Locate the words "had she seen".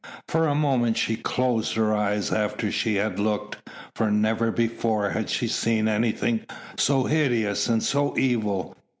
5.11-5.87